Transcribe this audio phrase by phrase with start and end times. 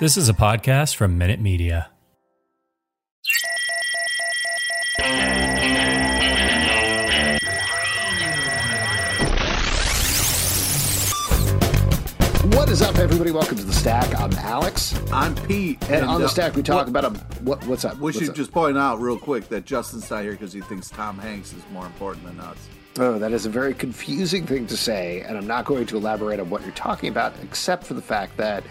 [0.00, 1.90] This is a podcast from Minute Media.
[12.54, 13.30] What is up, everybody?
[13.30, 14.18] Welcome to the Stack.
[14.18, 17.10] I'm Alex, I'm Pete, and, on the uh, Stack we talk what- about a
[17.42, 17.64] what?
[17.66, 17.96] What's up?
[17.96, 18.34] We What's should up?
[18.34, 21.62] just point out real quick that Justin's not here because he thinks Tom Hanks is
[21.72, 22.56] more important than us.
[22.98, 26.40] Oh, that is a very confusing thing to say, and I'm not going to elaborate
[26.40, 28.64] on what you're talking about, except for the fact that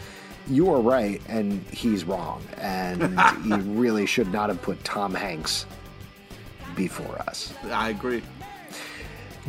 [0.49, 5.65] you are right and he's wrong, and he really should not have put Tom Hanks
[6.75, 7.53] before us.
[7.71, 8.21] I agree.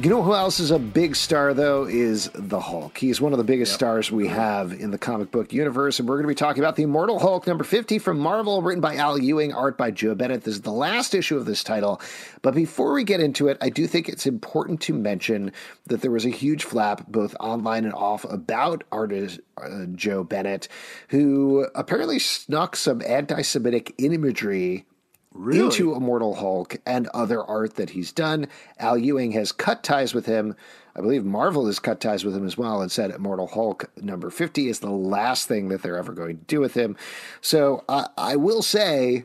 [0.00, 2.96] You know who else is a big star, though, is the Hulk.
[2.98, 3.78] He's one of the biggest Yep.
[3.78, 6.77] stars we have in the comic book universe, and we're going to be talking about
[6.77, 10.44] the Immortal Hulk number 50 from Marvel, written by Al Ewing, art by Joe Bennett.
[10.44, 12.00] This is the last issue of this title.
[12.42, 15.50] But before we get into it, I do think it's important to mention
[15.88, 20.69] that there was a huge flap, both online and off, about artist uh, Joe Bennett,
[21.08, 24.86] who apparently snuck some anti Semitic imagery
[25.32, 25.66] Really?
[25.66, 28.48] into Immortal Hulk and other art that he's done.
[28.78, 30.56] Al Ewing has cut ties with him.
[30.96, 34.30] I believe Marvel has cut ties with him as well and said Immortal Hulk number
[34.30, 36.96] 50 is the last thing that they're ever going to do with him.
[37.40, 39.24] So uh, I will say,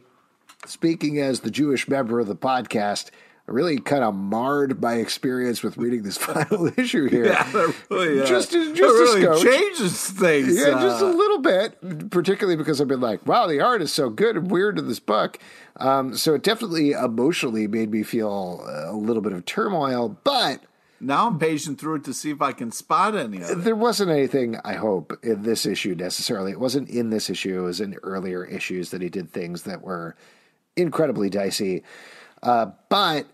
[0.66, 3.10] speaking as the Jewish member of the podcast,
[3.46, 7.26] really kind of marred my experience with reading this final issue here.
[7.26, 9.44] Yeah, really, uh, Just- just really a scotch.
[9.44, 10.58] changes things.
[10.58, 13.92] Yeah, just a uh, little bit, particularly because I've been like, wow, the art is
[13.92, 15.40] so good and weird in this book.
[15.78, 20.62] Um, so it definitely emotionally made me feel a little bit of turmoil, but
[21.00, 23.64] now I'm paging through it to see if I can spot any of it.
[23.64, 26.52] there wasn't anything, I hope, in this issue necessarily.
[26.52, 29.82] It wasn't in this issue, it was in earlier issues that he did things that
[29.82, 30.16] were
[30.78, 31.84] incredibly dicey.
[32.42, 33.26] Uh, but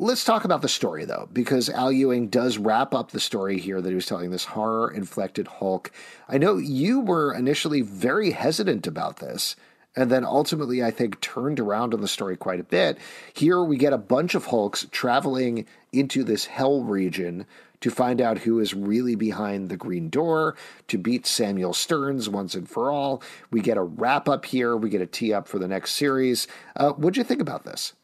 [0.00, 3.82] let's talk about the story, though, because Al Ewing does wrap up the story here
[3.82, 5.92] that he was telling this horror inflected Hulk.
[6.26, 9.56] I know you were initially very hesitant about this.
[9.96, 12.96] And then ultimately, I think, turned around on the story quite a bit.
[13.34, 17.44] Here we get a bunch of Hulks traveling into this hell region
[17.80, 20.54] to find out who is really behind the green door,
[20.88, 23.22] to beat Samuel Stearns once and for all.
[23.50, 24.76] We get a wrap up here.
[24.76, 26.46] We get a tee up for the next series.
[26.76, 27.94] Uh, what'd you think about this?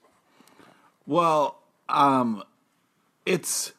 [1.07, 2.43] Well, um,
[3.25, 3.73] it's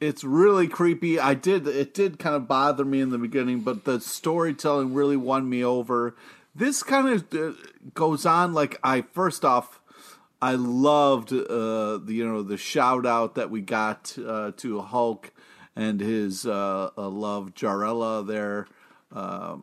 [0.00, 1.18] it's really creepy.
[1.18, 5.16] I did it did kind of bother me in the beginning, but the storytelling really
[5.16, 6.14] won me over.
[6.54, 7.56] This kind of uh,
[7.94, 9.80] goes on like I first off,
[10.40, 15.32] I loved uh, the you know the shout out that we got uh, to Hulk
[15.74, 18.66] and his uh, love Jarella there
[19.14, 19.56] uh,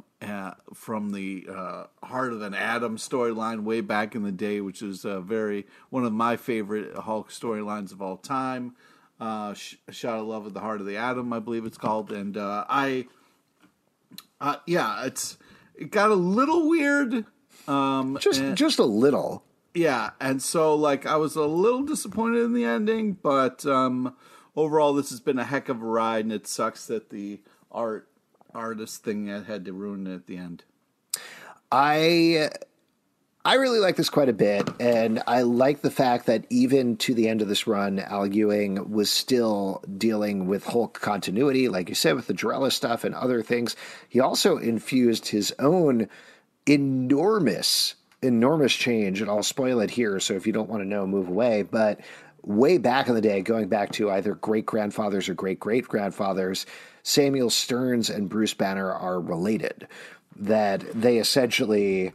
[0.74, 5.06] from the uh, Heart of an Atom storyline way back in the day, which is
[5.06, 8.76] uh, very one of my favorite Hulk storylines of all time.
[9.20, 12.12] Uh, Sh- Shout of Love at the Heart of the Atom, I believe it's called,
[12.12, 13.06] and uh, I,
[14.42, 15.38] uh, yeah, it's
[15.76, 17.26] it got a little weird.
[17.68, 19.44] Um, Just, and- just a little.
[19.74, 24.16] yeah, and so like I was a little disappointed in the ending, but um,
[24.56, 27.42] overall this has been a heck of a ride, and it sucks that the
[27.72, 28.10] art
[28.56, 30.64] artist thing that had to ruin it at the end.
[31.72, 32.50] I
[33.46, 37.14] I really like this quite a bit, and I like the fact that even to
[37.14, 41.94] the end of this run, Al Ewing was still dealing with Hulk continuity, like you
[41.94, 43.76] said, with the Jarella stuff and other things.
[44.10, 46.10] He also infused his own
[46.66, 47.94] enormous,
[48.24, 50.20] enormous change, and I'll spoil it here.
[50.20, 51.62] So if you don't want to know, move away.
[51.62, 52.00] But
[52.46, 56.66] way back in the day, going back to either great grandfathers or great great grandfathers,
[57.04, 59.88] Samuel Stearns and Bruce Banner are related.
[60.38, 62.12] That they essentially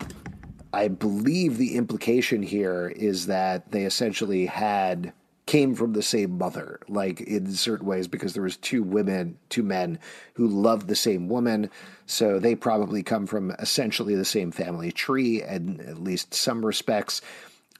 [0.72, 5.12] I believe the implication here is that they essentially had
[5.46, 9.64] came from the same mother, like in certain ways, because there was two women, two
[9.64, 9.98] men
[10.34, 11.68] who loved the same woman,
[12.06, 17.20] so they probably come from essentially the same family tree, in at least some respects.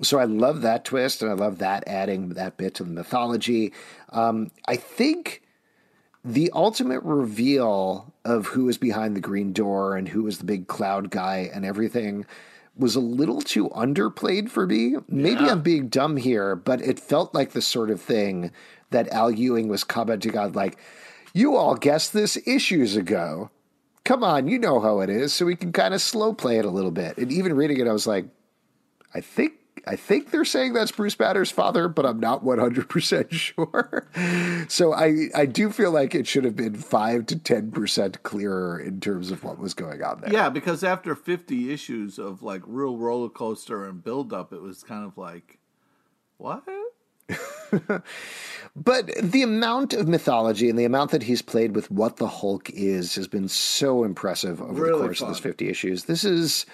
[0.02, 3.73] So I love that twist, and I love that adding that bit to the mythology.
[4.11, 5.43] Um, I think
[6.25, 10.67] the ultimate reveal of who is behind the green door and who is the big
[10.69, 12.26] cloud guy and everything
[12.76, 14.97] was a little too underplayed for me.
[15.08, 15.52] Maybe Yeah.
[15.52, 18.53] I'm being dumb here, but it felt like the sort of thing
[18.91, 20.79] that Al Ewing was commenting on, like,
[21.32, 23.50] you all guessed this issues ago.
[24.05, 25.32] come on, you know how it is.
[25.32, 27.17] So we can kind of slow play it a little bit.
[27.19, 28.26] And even reading it, I was like,
[29.14, 29.53] I think
[29.87, 34.06] I think they're saying that's Bruce Banner's father, but I'm not 100% sure.
[34.69, 39.00] so I, I do feel like it should have been 5 to 10% clearer in
[39.00, 40.32] terms of what was going on there.
[40.32, 44.82] Yeah, because after 50 issues of like real roller coaster and build up, it was
[44.82, 45.59] kind of like,
[46.37, 46.65] what?
[48.77, 52.71] but the amount of mythology and the amount that he's played with what the Hulk
[52.71, 55.29] is has been so impressive over really the course fun.
[55.29, 56.05] of this 50 issues.
[56.05, 56.67] This is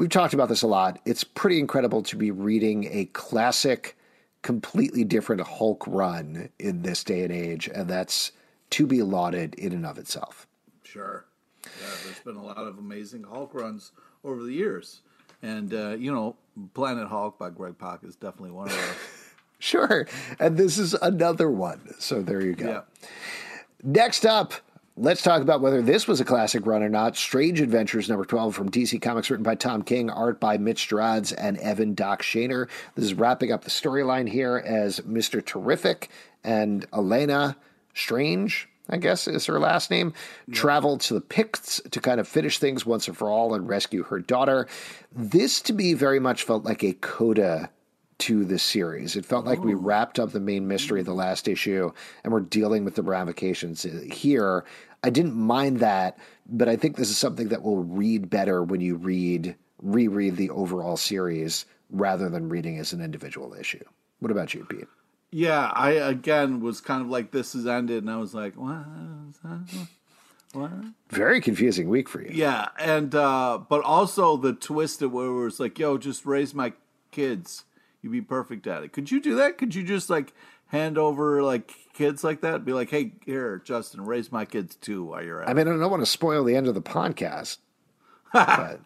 [0.00, 0.98] we've talked about this a lot.
[1.04, 3.98] It's pretty incredible to be reading a classic,
[4.40, 8.32] completely different Hulk run in this day and age, and that's
[8.70, 10.46] to be lauded in and of itself.
[10.84, 11.26] Sure.
[11.64, 13.92] Yeah, there's been a lot of amazing Hulk runs
[14.24, 15.02] over the years.
[15.42, 16.34] And, uh, you know,
[16.72, 18.96] Planet Hulk by Greg Pak is definitely one of those.
[19.58, 20.08] sure.
[20.38, 21.94] And this is another one.
[21.98, 22.68] So there you go.
[22.68, 23.08] Yeah.
[23.82, 24.54] Next up,
[25.02, 27.16] Let's talk about whether this was a classic run or not.
[27.16, 31.32] Strange Adventures number 12 from DC Comics, written by Tom King, art by Mitch Gerads
[31.32, 32.68] and Evan Doc Shaner.
[32.96, 35.42] This is wrapping up the storyline here as Mr.
[35.42, 36.10] Terrific
[36.44, 37.56] and Elena
[37.94, 40.12] Strange, I guess is her last name,
[40.46, 40.54] yeah.
[40.54, 44.02] travel to the Pykkts to kind of finish things once and for all and rescue
[44.02, 44.68] her daughter.
[45.16, 47.70] This to me very much felt like a coda
[48.20, 49.16] to the series.
[49.16, 49.78] It felt like we oh.
[49.78, 51.90] wrapped up the main mystery of the last issue
[52.22, 54.64] and we're dealing with the ramifications uh, here.
[55.02, 58.80] I didn't mind that, but I think this is something that will read better when
[58.80, 63.82] you read reread the overall series rather than reading as an individual issue.
[64.18, 64.86] What about you, Pete?
[65.30, 68.84] Yeah, I again was kind of like this has ended, and I was like, what?
[70.52, 70.72] What?
[71.10, 72.30] Very confusing week for you.
[72.32, 76.54] Yeah, and uh, but also the twist of where it was like, yo, just raise
[76.54, 76.72] my
[77.12, 77.64] kids.
[78.02, 78.92] You'd be perfect at it.
[78.92, 79.58] Could you do that?
[79.58, 80.32] Could you just like
[80.66, 82.64] hand over like kids like that?
[82.64, 85.48] Be like, hey, here, Justin, raise my kids too while you're at.
[85.48, 87.58] I mean, I don't want to spoil the end of the podcast,
[88.32, 88.80] but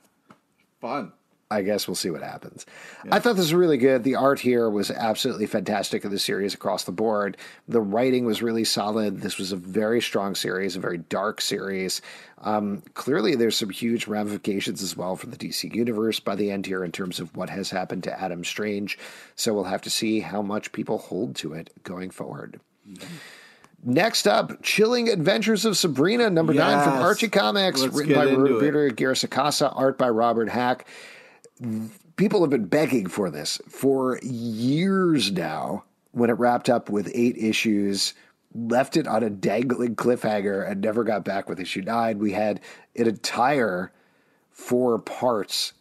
[0.80, 1.12] fun.
[1.50, 2.66] I guess we'll see what happens.
[3.04, 3.14] Yeah.
[3.14, 4.02] I thought this was really good.
[4.02, 7.36] The art here was absolutely fantastic of the series across the board.
[7.68, 9.20] The writing was really solid.
[9.20, 12.02] This was a very strong series, a very dark series.
[12.38, 16.66] Um, clearly, there's some huge ramifications as well for the DC universe by the end
[16.66, 18.98] here in terms of what has happened to Adam Strange.
[19.36, 22.58] So we'll have to see how much people hold to it going forward.
[23.82, 26.60] Next up, Chilling Adventures of Sabrina, number yes.
[26.60, 30.86] nine from Archie Comics, Let's written by Roberto Aguirre-Sacasa, art by Robert Hack.
[32.16, 37.36] People have been begging for this for years now when it wrapped up with eight
[37.36, 38.14] issues
[38.54, 42.18] left it on a dangling cliffhanger and never got back with issue nine.
[42.18, 42.60] We had
[42.96, 43.92] an entire
[44.50, 45.72] four parts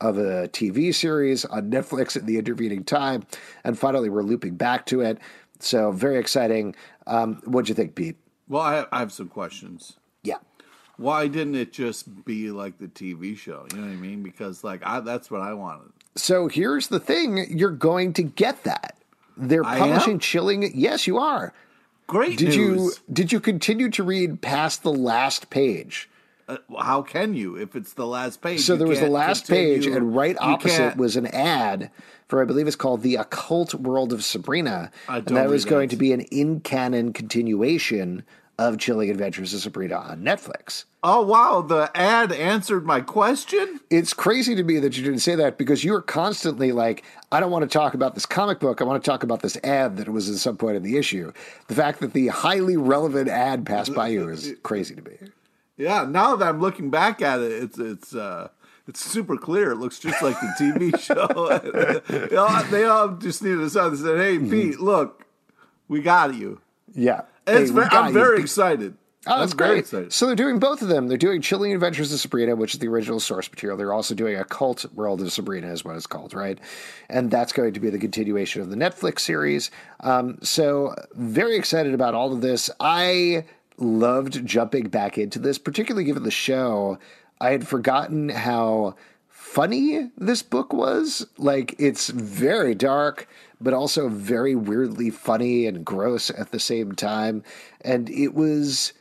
[0.00, 3.22] of a tv series on netflix in the intervening time
[3.64, 5.18] and finally we're looping back to it
[5.62, 6.74] so very exciting
[7.06, 8.16] um, what'd you think pete
[8.48, 10.38] well I have, I have some questions yeah
[11.00, 13.66] why didn't it just be like the TV show?
[13.72, 14.22] You know what I mean?
[14.22, 15.92] Because like I, that's what I wanted.
[16.14, 18.96] So here's the thing: you're going to get that.
[19.34, 20.18] They're publishing?
[20.18, 20.70] Chilling.
[20.74, 21.54] Yes, you are.
[22.06, 22.36] Great.
[22.36, 22.56] Did news.
[22.58, 26.09] you did you continue to read past the last page?
[26.50, 28.60] Uh, how can you if it's the last page?
[28.60, 29.76] So there was the last continue.
[29.76, 31.90] page, and right opposite was an ad
[32.30, 35.94] for I believe it's called the Occult World of Sabrina, and that was going that.
[35.94, 38.24] to be an in canon continuation
[38.58, 40.84] of Chilling Adventures of Sabrina on Netflix.
[41.02, 43.80] Oh wow, the ad answered my question.
[43.90, 47.02] It's crazy to me that you didn't say that because you were constantly like,
[47.32, 48.80] I don't want to talk about this comic book.
[48.80, 51.32] I want to talk about this ad that was at some point in the issue.
[51.68, 55.16] The fact that the highly relevant ad passed by you is crazy to me.
[55.80, 58.48] Yeah, now that I'm looking back at it, it's it's uh
[58.86, 59.70] it's super clear.
[59.70, 62.28] It looks just like the TV show.
[62.28, 65.24] they, all, they all just needed a sign that said, "Hey, Pete, look,
[65.88, 66.60] we got you."
[66.94, 68.94] Yeah, hey, very, I'm very excited.
[69.26, 69.86] Oh, that's great.
[70.12, 71.08] So they're doing both of them.
[71.08, 73.76] They're doing Chilling Adventures of Sabrina, which is the original source material.
[73.76, 76.58] They're also doing Occult World of Sabrina, is what it's called, right?
[77.10, 79.70] And that's going to be the continuation of the Netflix series.
[80.00, 82.70] Um, so very excited about all of this.
[82.80, 83.44] I
[83.80, 86.98] loved jumping back into this, particularly given the show.
[87.40, 88.96] I had forgotten how
[89.28, 91.26] funny this book was.
[91.38, 93.28] Like it's very dark,
[93.60, 97.42] but also very weirdly funny and gross at the same time.
[97.80, 98.92] And it was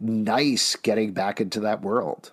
[0.00, 2.32] nice getting back into that world.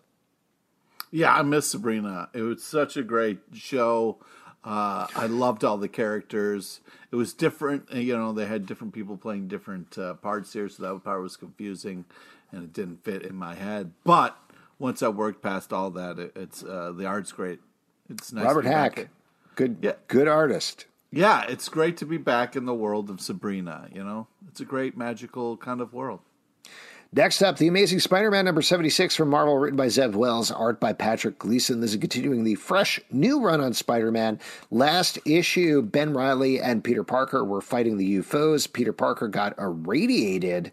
[1.11, 2.29] Yeah, I miss Sabrina.
[2.33, 4.17] It was such a great show.
[4.63, 6.81] Uh, I loved all the characters.
[7.11, 7.91] It was different.
[7.91, 11.35] You know, they had different people playing different uh, parts here, so that part was
[11.35, 12.05] confusing,
[12.51, 13.91] and it didn't fit in my head.
[14.03, 14.37] But
[14.77, 17.59] once I worked past all that, it, it's uh, the art's great.
[18.09, 18.45] It's nice.
[18.45, 19.09] Robert Hack,
[19.55, 19.93] good, yeah.
[20.07, 20.85] good artist.
[21.11, 23.89] Yeah, it's great to be back in the world of Sabrina.
[23.93, 26.19] You know, it's a great magical kind of world.
[27.13, 30.79] Next up, The Amazing Spider Man number 76 from Marvel, written by Zeb Wells, art
[30.79, 31.81] by Patrick Gleason.
[31.81, 34.39] This is continuing the fresh new run on Spider Man.
[34.69, 38.71] Last issue, Ben Riley and Peter Parker were fighting the UFOs.
[38.71, 40.71] Peter Parker got irradiated,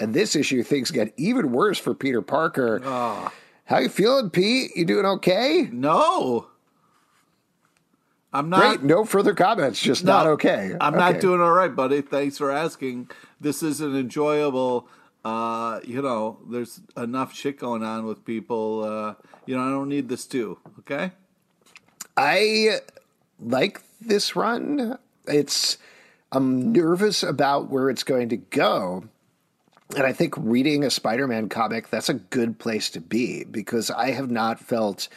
[0.00, 2.80] and this issue, things get even worse for Peter Parker.
[2.84, 3.30] Oh.
[3.66, 4.72] How you feeling, Pete?
[4.74, 5.68] You doing okay?
[5.70, 6.48] No.
[8.32, 8.78] I'm not.
[8.78, 8.82] Great.
[8.82, 9.80] No further comments.
[9.80, 10.74] Just no, not okay.
[10.80, 11.12] I'm Okay.
[11.12, 12.00] not doing all right, buddy.
[12.00, 13.10] Thanks for asking.
[13.40, 14.88] This is an enjoyable.
[15.24, 18.84] Uh, you know, there's enough shit going on with people.
[18.84, 19.14] Uh,
[19.46, 20.58] you know, I don't need this too.
[20.80, 21.12] Okay.
[22.16, 22.78] I
[23.40, 24.98] like this run.
[25.26, 25.78] It's
[26.32, 29.04] I'm nervous about where it's going to go.
[29.96, 34.10] And I think reading a Spider-Man comic, that's a good place to be because I
[34.10, 35.08] have not felt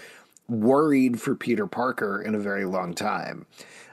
[0.47, 3.45] worried for Peter Parker in a very long time.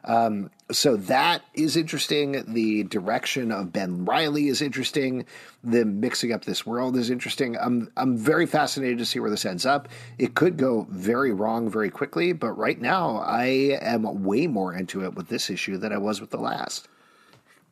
[0.04, 2.44] Um, so that is interesting.
[2.52, 5.24] The direction of Ben Riley is interesting.
[5.64, 7.56] The mixing up this world is interesting.
[7.58, 9.88] I'm I'm very fascinated to see where this ends up.
[10.18, 15.04] It could go very wrong very quickly, but right now I am way more into
[15.04, 16.88] it with this issue than I was with the last.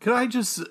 [0.00, 0.62] Could I just?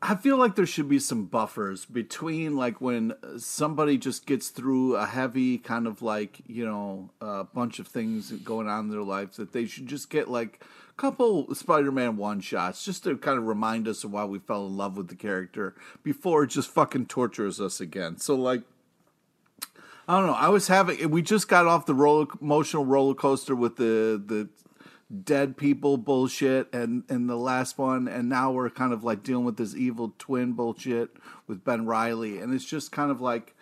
[0.00, 4.96] I feel like there should be some buffers between like when somebody just gets through
[4.96, 9.02] a heavy kind of like you know a bunch of things going on in their
[9.02, 10.64] lives that they should just get like
[10.98, 14.76] couple Spider-Man one shots just to kind of remind us of why we fell in
[14.76, 18.18] love with the character before it just fucking tortures us again.
[18.18, 18.62] So like.
[20.10, 20.32] I don't know.
[20.32, 21.10] I was having.
[21.10, 24.48] We just got off the roller emotional roller coaster with the the
[25.24, 29.44] dead people bullshit and and the last one and now we're kind of like dealing
[29.44, 33.54] with this evil twin bullshit with Ben Riley and it's just kind of like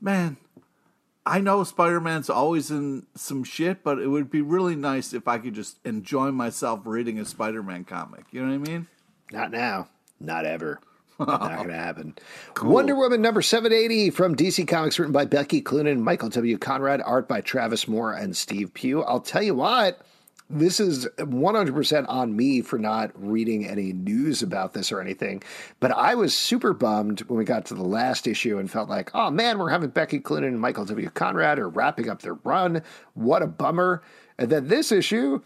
[0.00, 0.36] man
[1.26, 5.38] I know Spider-Man's always in some shit but it would be really nice if I
[5.38, 8.86] could just enjoy myself reading a Spider-Man comic you know what I mean
[9.32, 9.88] Not now.
[10.20, 10.80] Not ever.
[11.18, 12.14] Not going to happen.
[12.62, 16.58] Wonder Woman number 780 from DC Comics, written by Becky Cloonan, Michael W.
[16.58, 19.02] Conrad, art by Travis Moore and Steve Pugh.
[19.02, 20.00] I'll tell you what,
[20.48, 25.42] this is 100% on me for not reading any news about this or anything.
[25.80, 29.10] But I was super bummed when we got to the last issue and felt like,
[29.14, 31.10] oh man, we're having Becky Cloonan and Michael W.
[31.10, 32.82] Conrad are wrapping up their run.
[33.14, 34.02] What a bummer.
[34.38, 35.42] And then this issue,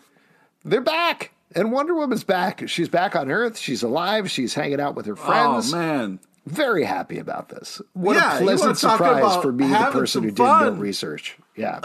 [0.65, 1.33] they're back.
[1.55, 2.69] And Wonder Woman's back.
[2.69, 3.59] She's back on Earth.
[3.59, 4.31] She's alive.
[4.31, 5.73] She's hanging out with her friends.
[5.73, 7.81] oh man Very happy about this.
[7.95, 11.39] What Yeah, a pleasant surprise for me, the person who did no research.
[11.57, 11.81] Yeah.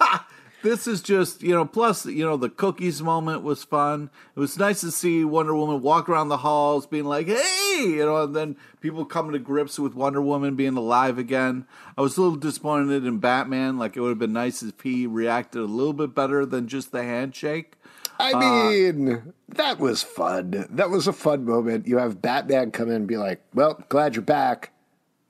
[0.62, 4.58] this is just you know plus you know the cookies moment was fun it was
[4.58, 8.34] nice to see wonder woman walk around the halls being like hey you know and
[8.34, 12.36] then people coming to grips with wonder woman being alive again i was a little
[12.36, 16.14] disappointed in batman like it would have been nice if he reacted a little bit
[16.14, 17.76] better than just the handshake
[18.18, 20.66] I uh, mean, that was fun.
[20.68, 21.86] That was a fun moment.
[21.86, 24.72] You have Batman come in and be like, well, glad you're back.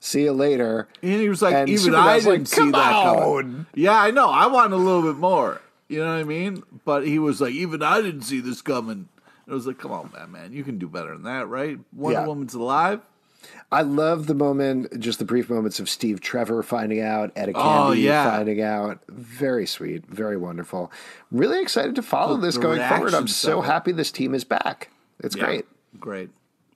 [0.03, 0.87] See you later.
[1.03, 4.01] and he was like And even i Superman's like, didn't see "Come that coming yeah
[4.01, 7.19] i know i want a little bit more you know what i mean but he
[7.19, 9.07] was like even i didn't see this coming
[9.45, 12.19] And I was like come on batman you can do better than that right wonder
[12.19, 12.25] Yeah.
[12.27, 13.01] woman's alive
[13.71, 17.59] I love the moment, just the brief moments of Steve Trevor finding out, Etta Candy
[17.69, 18.29] Oh, yeah.
[18.37, 18.99] finding out.
[19.07, 20.91] Very sweet, very wonderful.
[21.31, 23.13] Really excited to follow The- this the going forward.
[23.15, 24.89] I'm so happy this team is back.
[25.21, 25.45] It's Yeah.
[25.45, 25.65] great.
[25.99, 26.29] great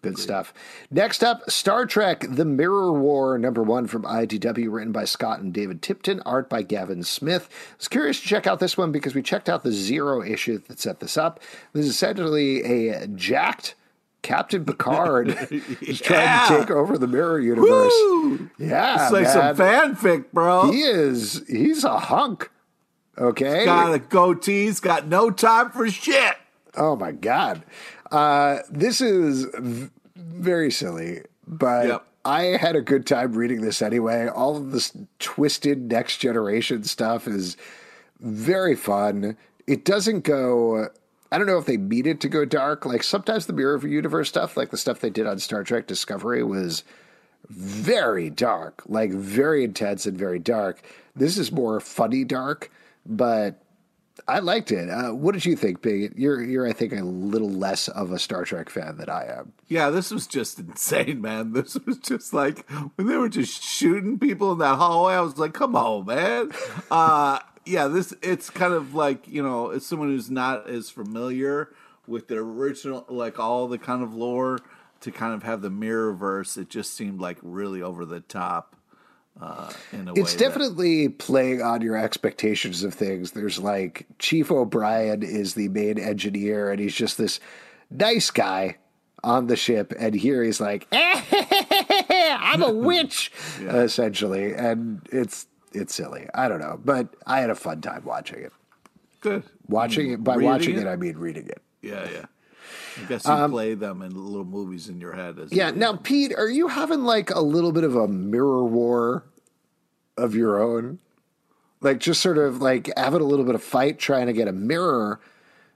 [0.06, 0.54] Good stuff.
[0.92, 5.54] Next up, Star Trek The Mirror War, number one from IDW, written by Scott and
[5.54, 7.50] David Tipton, art by Gavin Smith.
[7.52, 10.60] I was curious to check out this one because we checked out the zero issue
[10.68, 11.40] that set this up.
[11.74, 13.76] This is essentially a jacked
[14.22, 17.94] Captain Picard who's trying to take over the Mirror Universe.
[17.94, 18.50] Woo!
[18.58, 20.72] Yeah, It's like some fanfic, bro.
[20.72, 22.50] He is, he's a hunk.
[23.18, 23.66] Okay.
[23.66, 24.66] got a goatee.
[24.66, 26.36] He's got no time for shit.
[26.76, 27.64] Oh my god,
[28.12, 29.46] uh, this is
[30.16, 32.08] very silly, but Yep.
[32.24, 34.28] I had a good time reading this anyway.
[34.28, 37.56] All of this twisted next generation stuff is
[38.20, 39.38] very fun.
[39.68, 40.90] It doesn't go.
[41.32, 42.86] I don't know if they mean it to go dark.
[42.86, 45.86] Like sometimes the Mirror of Universe stuff, like the stuff they did on Star Trek
[45.86, 46.84] Discovery, was
[47.50, 50.82] very dark, like very intense and very dark.
[51.16, 52.72] This is more funny dark,
[53.06, 53.62] but
[54.28, 54.90] I liked it.
[54.90, 56.14] Uh, what did you think, Big?
[56.18, 59.54] You're you're I think a little less of a Star Trek fan than I am.
[59.68, 61.54] Yeah, this was just insane, man.
[61.54, 65.14] This was just like when they were just shooting people in that hallway.
[65.16, 66.52] I was like, "Come on, man."
[66.90, 71.70] Uh, yeah, this it's kind of like you know, as someone who's not as familiar
[72.08, 74.60] with the original, like all the kind of lore,
[75.02, 76.58] to kind of have the mirror verse.
[76.58, 78.76] it just seemed like really over the top.
[79.42, 83.32] Uh, in a way, It's that- definitely playing on your expectations of things.
[83.32, 87.39] There's like Chief O'Brien is the main engineer, and he's just this
[87.92, 88.77] nice guy
[89.24, 96.27] on the ship, and here he's like, I'm a witch, essentially, and it's it's silly.
[96.34, 98.54] I don't know, but I had a fun time watching it.
[99.20, 99.44] Good.
[99.68, 100.84] Watching it by Reading watching it?
[100.84, 100.88] it?
[100.88, 101.62] I mean reading it.
[101.82, 102.25] Yeah, yeah.
[103.02, 105.38] I guess you play them in little movies in your head.
[105.40, 105.70] As Um, Yeah.
[105.70, 109.24] you- Now, Pete, are you having like a little bit of a mirror war
[110.18, 111.00] of your own?
[111.82, 114.52] Like just sort of like having a little bit of fight trying to get a
[114.54, 115.20] mirror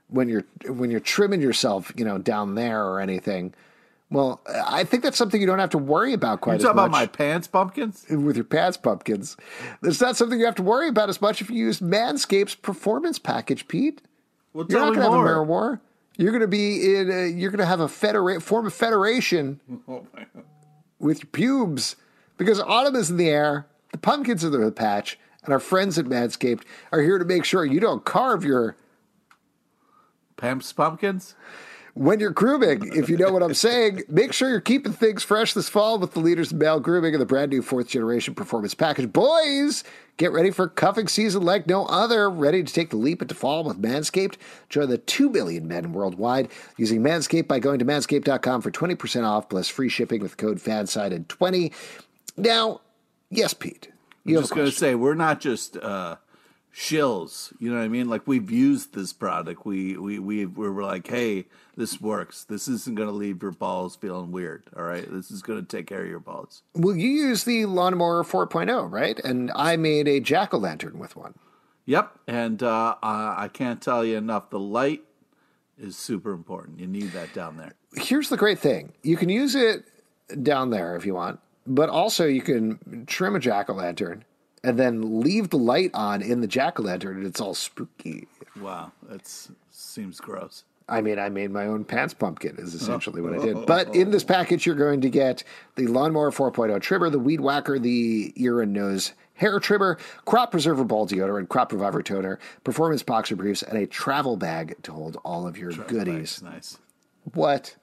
[0.08, 3.54] when you're when you're trimming yourself, you know, down there or anything.
[4.12, 6.74] Well, I think that's something you don't have to worry about You quite talking as
[6.74, 8.06] much about my pants pumpkins?
[8.10, 9.36] with your pants pumpkins.
[9.84, 13.20] It's not something you have to worry about as much if you use Manscaped's performance
[13.20, 14.02] package, Pete.
[14.52, 15.80] Well, You're not going to have a mirror war.
[16.20, 17.10] You're going to be in.
[17.10, 19.58] A, you're going to have a federa- form of federation
[19.88, 20.06] Oh
[20.98, 21.96] with your pubes
[22.36, 23.66] because autumn is in the air.
[23.92, 27.64] The pumpkins are the patch, and our friends at Manscaped are here to make sure
[27.64, 28.76] you don't carve your
[30.36, 31.34] Pamps pumpkins?
[31.94, 32.90] When you're grooming.
[32.94, 36.12] If you know what I'm saying, make sure you're keeping things fresh this fall with
[36.12, 39.12] the leaders in male grooming and the brand new fourth generation performance package.
[39.12, 39.84] Boys,
[40.16, 42.30] get ready for cuffing season like no other.
[42.30, 44.36] Ready to take the leap into fall with Manscaped?
[44.68, 49.48] Join the 2 million men worldwide using Manscaped by going to manscaped.com for 20% off
[49.48, 51.72] plus free shipping with code FANSIDED20.
[52.36, 52.80] Now,
[53.30, 53.88] yes, Pete.
[54.24, 56.16] You have just going to say we're not just uh,
[56.74, 57.52] shills.
[57.58, 58.08] You know what I mean?
[58.08, 59.64] Like we've used this product.
[59.66, 61.46] We we we we were like, hey,
[61.76, 62.44] this works.
[62.44, 64.64] This isn't going to leave your balls feeling weird.
[64.76, 66.62] All right, this is going to take care of your balls.
[66.74, 69.18] Well, you use the Lawnmower 4.0, right?
[69.20, 71.34] And I made a jack o' lantern with one.
[71.86, 74.50] Yep, and uh, I I can't tell you enough.
[74.50, 75.02] The light
[75.78, 76.78] is super important.
[76.78, 77.72] You need that down there.
[77.96, 79.84] here's the great thing you can use it
[80.44, 84.22] down there if you want but also you can trim a jack-o'-lantern
[84.62, 88.28] and then leave the light on in the jack-o'-lantern and it's all spooky
[88.60, 89.26] Wow, that
[89.70, 90.64] seems gross.
[90.88, 93.64] i mean i made my own pants pumpkin is essentially what i did oh.
[93.66, 95.42] but in this package you're going to get
[95.76, 100.84] the lawnmower 4.0 trimmer the weed whacker the ear and nose hair trimmer crop preserver
[100.84, 105.16] ball deodorant and crop reviver toner performance boxer briefs and a travel bag to hold
[105.24, 106.78] all of your goodies Nice, nice.
[107.34, 107.76] What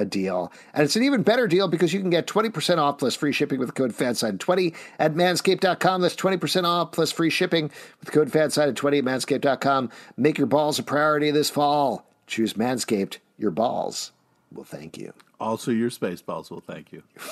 [0.00, 0.52] a deal.
[0.74, 3.58] And it's an even better deal because you can get 20% off plus free shipping
[3.58, 6.00] with the code FANSIDED20 at manscaped.com.
[6.00, 9.90] That's 20% off plus free shipping with the code FANSIDED20 at manscaped.com.
[10.16, 12.06] Make your balls a priority this fall.
[12.26, 13.18] Choose Manscaped.
[13.38, 14.12] Your balls
[14.52, 15.12] will thank you.
[15.38, 17.02] Also, your space balls will thank you.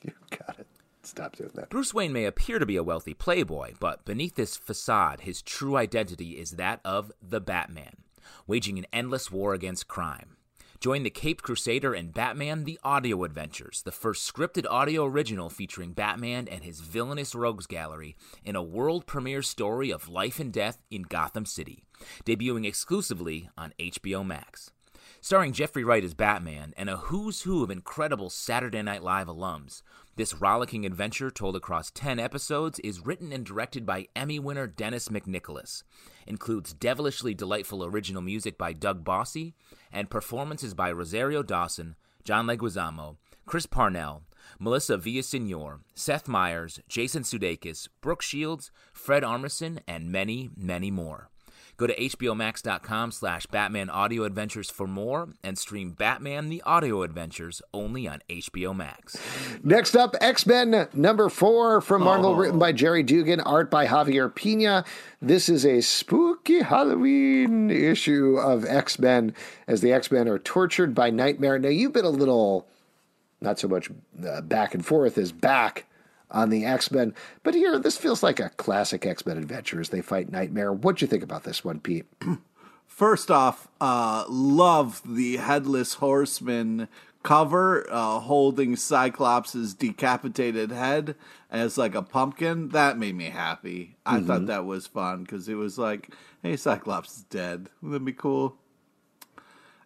[0.00, 0.68] You got it.
[1.02, 1.70] Stop doing that.
[1.70, 5.76] Bruce Wayne may appear to be a wealthy playboy, but beneath this facade, his true
[5.76, 7.96] identity is that of the Batman,
[8.46, 10.37] waging an endless war against crime.
[10.80, 15.92] Join the Caped Crusader and Batman The Audio Adventures, the first scripted audio original featuring
[15.92, 18.14] Batman and his villainous rogues gallery
[18.44, 21.82] in a world premiere story of life and death in Gotham City,
[22.24, 24.70] debuting exclusively on HBO Max.
[25.20, 29.82] Starring Jeffrey Wright as Batman and a who's who of incredible Saturday Night Live alums,
[30.18, 35.10] this rollicking adventure told across 10 episodes is written and directed by Emmy winner Dennis
[35.10, 35.84] McNicholas,
[36.26, 39.54] includes devilishly delightful original music by Doug Bossi,
[39.92, 44.24] and performances by Rosario Dawson, John Leguizamo, Chris Parnell,
[44.58, 51.30] Melissa Villasenor, Seth Meyers, Jason Sudeikis, Brooke Shields, Fred Armisen, and many, many more.
[51.78, 57.62] Go to hbomax.com slash Batman Audio Adventures for more and stream Batman the Audio Adventures
[57.72, 59.16] only on HBO Max.
[59.62, 64.34] Next up, X Men number four from Marvel, written by Gerry Duggan, art by Javier
[64.34, 64.84] Pina.
[65.22, 69.32] This is a spooky Halloween issue of X Men
[69.68, 71.60] as the X Men are tortured by Nightmare.
[71.60, 72.66] Now, you've been a little,
[73.40, 73.88] not so much
[74.28, 75.87] uh, back and forth as back
[76.30, 79.88] on the X Men, but here, this feels like a classic X Men adventure as
[79.88, 80.72] they fight Nightmare.
[80.72, 82.06] What'd you think about this one, Pete?
[82.86, 86.88] First off, uh, love the headless horseman
[87.22, 91.14] cover uh, holding Cyclops' decapitated head
[91.50, 92.70] as like a pumpkin.
[92.70, 93.96] That made me happy.
[94.06, 96.10] I thought that was fun because it was like,
[96.42, 97.68] hey, Cyclops is dead.
[97.82, 98.56] Wouldn't that be cool?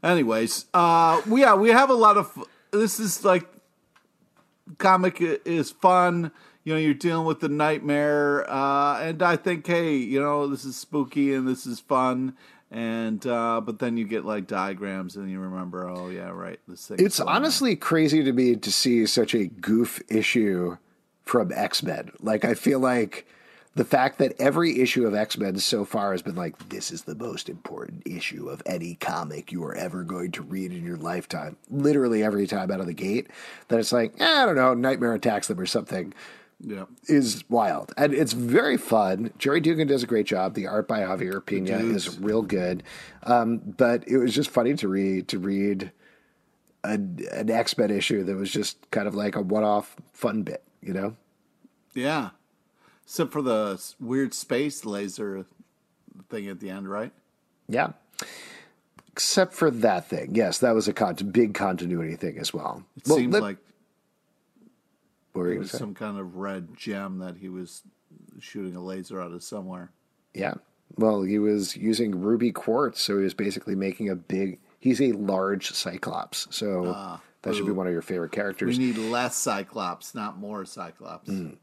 [0.02, 2.44] Anyways, uh, we- yeah, we have a lot of.
[2.70, 3.46] This is like
[4.78, 6.32] comic is fun.
[6.64, 10.64] You know, you're dealing with the nightmare, uh, and I think, hey, you know, this
[10.64, 12.36] is spooky and this is fun.
[12.70, 16.58] And uh, but then you get like diagrams, and you remember, oh yeah, right.
[16.66, 17.04] This thing.
[17.04, 20.78] It's honestly crazy to me to see such a goof issue
[21.24, 22.12] from X Men.
[22.20, 23.26] Like, I feel like
[23.74, 27.02] the fact that every issue of X Men so far has been like, this is
[27.02, 30.96] the most important issue of any comic you are ever going to read in your
[30.96, 31.56] lifetime.
[31.70, 33.28] Literally every time out of the gate,
[33.68, 36.12] that it's like, eh, I don't know, Nightmare attacks them or something
[36.60, 36.84] yeah.
[37.08, 39.32] is wild and it's very fun.
[39.38, 40.54] Gerry Duggan does a great job.
[40.54, 42.82] The art by Javier Pina is real good,
[43.24, 45.92] um, but it was just funny to read to read
[46.84, 50.42] a, an X Men issue that was just kind of like a one off fun
[50.42, 51.16] bit, you know?
[51.94, 52.30] Yeah.
[53.04, 55.44] Except for the weird space laser
[56.28, 57.12] thing at the end, right?
[57.68, 57.92] Yeah.
[59.08, 60.34] Except for that thing.
[60.34, 62.84] Yes, that was a con- big continuity thing as well.
[62.96, 63.58] It Well, seemed let- like
[65.32, 65.78] what were you it was say?
[65.78, 67.82] some kind of red gem that he was
[68.40, 69.90] shooting a laser out of somewhere.
[70.34, 70.54] Yeah.
[70.96, 74.58] Well, he was using ruby quartz, so he was basically making a big.
[74.78, 77.20] He's a large Cyclops, so ah.
[77.42, 78.78] That should be one of your favorite characters.
[78.78, 81.28] We need less Cyclops, not more Cyclops.
[81.28, 81.56] Mm.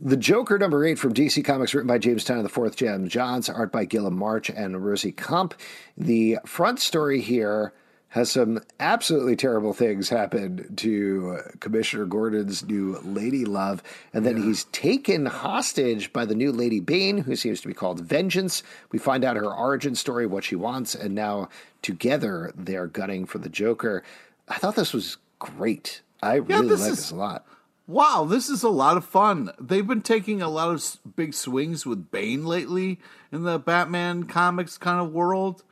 [0.00, 3.48] The Joker number eight from DC Comics, written by James Tynion, the fourth Sam Johns,
[3.48, 5.52] art by Guillem March and Rosi Kämpe.
[5.96, 7.72] The front story here
[8.10, 14.64] has some absolutely terrible things happen to Commissioner Gordon's new Lady Love, and then he's
[14.64, 18.64] taken hostage by the new Lady Bane, who seems to be called Vengeance.
[18.90, 21.50] We find out her origin story, what she wants, and now
[21.82, 24.02] together they're gunning for the Joker.
[24.50, 26.02] I thought this was great.
[26.22, 27.46] I really this like is- this a lot.
[27.86, 29.50] Wow, this is a lot of fun.
[29.60, 33.00] They've been taking a lot of big swings with Bane lately
[33.32, 35.64] in the Batman comics kind of world.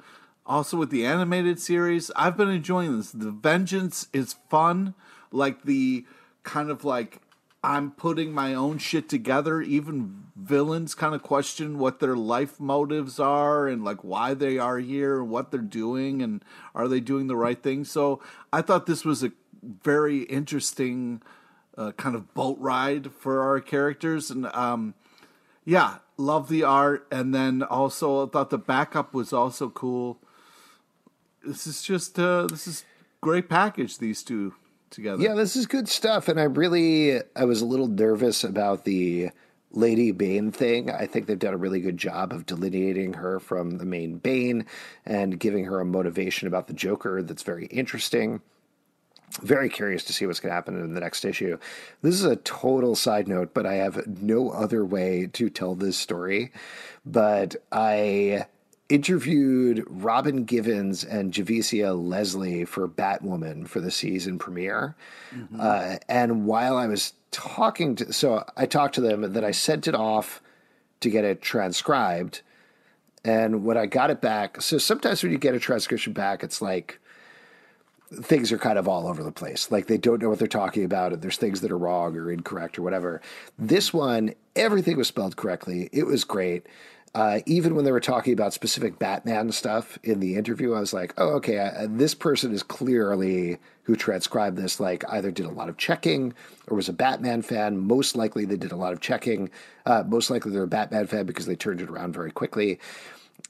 [0.45, 2.11] Also with the animated series.
[2.17, 3.13] I've been enjoying this.
[3.13, 4.95] The Vengeance is fun.
[5.31, 6.07] Like the
[6.43, 7.21] kind of like
[7.69, 9.61] I'm putting my own shit together.
[9.61, 14.79] Even villains kind of question what their life motives are and like why they are
[14.79, 16.43] here and what they're doing and
[16.75, 17.85] are they doing the right thing.
[17.85, 18.23] So
[18.55, 21.21] I thought this was a very interesting
[21.77, 24.95] uh, kind of boat ride for our characters and um
[25.65, 30.19] yeah love the art and then also I thought the backup was also cool
[31.45, 32.85] this is just uh this is
[33.21, 34.55] great package these two
[34.91, 38.85] together Yeah, this is good stuff, and I really I was a little nervous about
[38.85, 39.31] the
[39.71, 40.91] Lady Bane thing.
[40.91, 44.67] I think they've done a really good job of delineating her from the main Bane
[45.05, 48.41] and giving her a motivation about the Joker that's very interesting.
[49.43, 51.59] Very curious to see what's going to happen in the next issue.
[52.01, 55.99] This is a total side note, but I have no other way to tell this
[55.99, 56.51] story.
[57.05, 58.47] But I
[58.89, 64.97] interviewed Robin Givens and Javicia Leslie for Batwoman for the season premiere.
[65.61, 69.51] Uh, and while I was talking to, so I talked to them and then I
[69.51, 70.41] sent it off
[71.01, 72.43] to get it transcribed.
[73.25, 76.63] And when I got it back, so sometimes when you get a transcription back, it's
[76.63, 76.99] like,
[78.11, 79.71] things are kind of all over the place.
[79.71, 82.33] Like they don't know what they're talking about, and there's things that are wrong or
[82.33, 83.21] incorrect or whatever.
[83.59, 85.91] This one, everything was spelled correctly.
[85.93, 86.67] It was great.
[87.15, 90.93] Uh, even when they were talking about specific Batman stuff in the interview, I was
[90.93, 91.59] like, "Oh, okay.
[91.59, 94.79] Uh, this person is clearly who transcribed this.
[94.79, 96.35] Like, either did a lot of checking
[96.67, 97.79] or was a Batman fan.
[97.79, 99.51] Most likely, they did a lot of checking.
[99.87, 102.79] Uh, most likely, they're a Batman fan because they turned it around very quickly."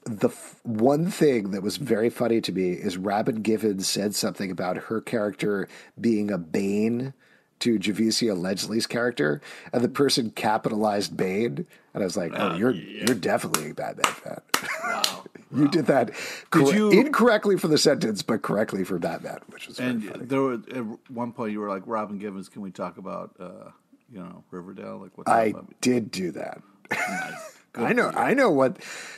[0.05, 4.51] the f- one thing that was very funny to me is Robin Givens said something
[4.51, 5.67] about her character
[5.99, 7.13] being a bane
[7.59, 9.41] to Javicia Leslie's character,
[9.73, 14.11] and the person capitalized Bane, and I was like, "Oh, you're you're definitely a Batman
[14.13, 14.41] fan."
[14.83, 15.23] wow
[15.55, 16.11] you did that
[16.51, 20.53] cor- you- incorrectly for the sentence, but correctly for Batman, which was and there were
[20.53, 23.71] at one point you were like Robin Givens can we talk about uh
[24.11, 26.61] you know Riverdale like what's I did do that.
[26.91, 27.55] nice.
[27.75, 28.09] I know.
[28.09, 28.77] I know what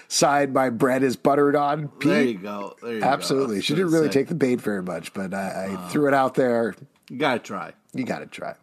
[0.09, 1.87] side my bread is buttered on.
[1.87, 2.09] Pete.
[2.09, 3.01] there you go there you.
[3.01, 3.55] Absolutely.
[3.57, 5.85] Was She didn't really say, take the bait very much, but I, Uh.
[5.85, 6.75] I threw it out there.
[7.09, 8.55] you gotta try You got to try.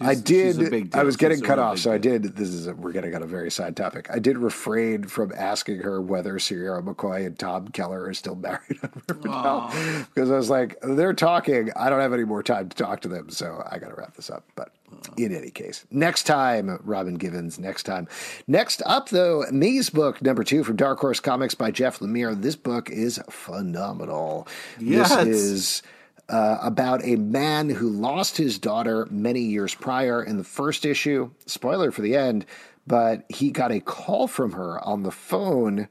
[0.00, 0.70] I she's did.
[0.70, 1.00] big deal.
[1.00, 2.22] I was getting cut off, so I did.
[2.36, 4.08] This is a, we're getting on a very side topic.
[4.10, 8.80] I did refrain from asking her whether Sierra McCoy and Tom Keller are still married
[9.06, 11.70] because I was like, they're talking.
[11.76, 14.16] I don't have any more time to talk to them, so I got to wrap
[14.16, 14.44] this up.
[14.56, 14.72] But
[15.18, 17.58] in any case, next time, Robin Givens.
[17.58, 18.08] Next time.
[18.46, 22.40] Next up, though, Mazebook number two from Dark Horse Comics by Jeff Lemire.
[22.40, 24.48] This book is phenomenal.
[24.78, 25.14] Yes.
[25.16, 25.82] This is
[26.30, 31.30] uh, about a man who lost his daughter many years prior in the first issue.
[31.46, 32.46] Spoiler for the end,
[32.86, 35.88] but he got a call from her on the phone,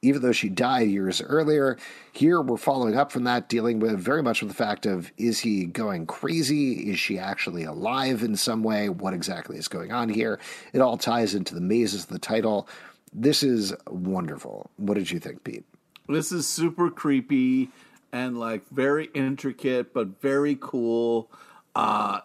[0.00, 1.76] even though she died years earlier.
[2.12, 5.40] Here we're following up from that, dealing with very much with the fact of is
[5.40, 6.90] he going crazy?
[6.90, 8.88] Is she actually alive in some way?
[8.88, 10.38] What exactly is going on here?
[10.72, 12.68] It all ties into the mazes of the title.
[13.12, 14.70] This is wonderful.
[14.76, 15.64] What did you think, Pete?
[16.08, 17.70] This is super creepy
[18.12, 21.30] and like very intricate, but very cool.
[21.74, 22.20] Uh,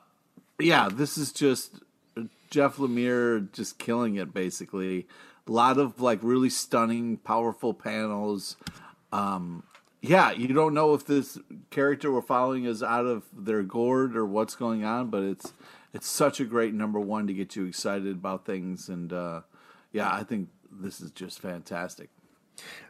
[0.59, 1.79] yeah, this is just
[2.49, 4.33] Jeff Lemire just killing it.
[4.33, 5.07] Basically,
[5.47, 8.57] a lot of like really stunning, powerful panels.
[9.11, 9.63] Um,
[10.01, 11.37] yeah, you don't know if this
[11.71, 15.53] character we're following is out of their gourd or what's going on, but it's
[15.93, 19.41] it's such a great number one to get you excited about things, and uh,
[19.91, 22.09] yeah, I think this is just fantastic.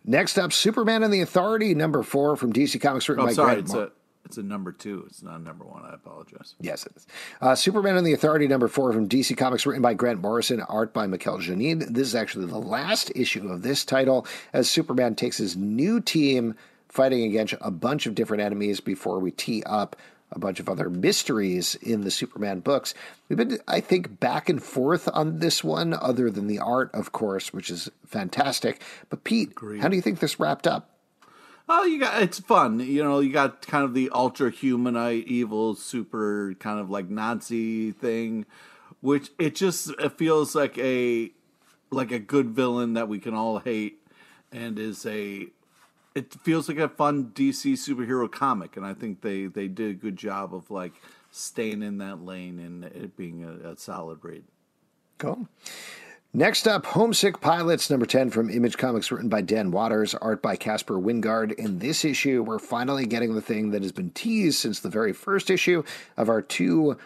[0.03, 3.53] Next up, Superman and the Authority, number four from DC Comics, written Oh, by sorry,
[3.55, 3.91] Grant it's a
[4.25, 5.03] it's a number two.
[5.07, 5.83] It's not a number one.
[5.85, 6.55] I apologize.
[6.59, 7.05] Yes, it is.
[7.41, 10.93] Uh, Superman and the Authority, number four from DC Comics, written by Grant Morrison, art
[10.93, 11.79] by Mikel Janin.
[11.93, 16.55] This is actually the last issue of this title as Superman takes his new team
[16.89, 19.95] fighting against a bunch of different enemies before we tee up
[20.35, 22.93] a bunch of other mysteries in the Superman books.
[23.29, 27.11] We've been, I think, back and forth on this one, other than the art, of
[27.11, 28.81] course, which is fantastic.
[29.09, 29.81] But Pete, Agreed.
[29.81, 30.89] how do you think this wrapped up?
[31.67, 32.79] Oh, you got it's fun.
[32.79, 37.91] You know, you got kind of the ultra humanite, evil, super kind of like Nazi
[37.91, 38.45] thing,
[39.01, 41.31] which it just it feels like a
[41.89, 43.99] like a good villain that we can all hate,
[44.51, 45.47] and is a
[46.15, 49.93] it feels like a fun DC superhero comic, and I think they they did a
[49.93, 50.93] good job of like
[51.31, 54.45] staying in that lane and it being a, a solid read.
[55.17, 55.47] Cool.
[56.33, 60.57] Next up, Homesick Pilots, number 10 from Image Comics, written by Dan Watters, art by
[60.57, 61.53] Caspar Wijngaard.
[61.53, 65.13] In this issue, we're finally getting the thing that has been teased since the very
[65.13, 65.81] first issue
[66.17, 66.97] of our two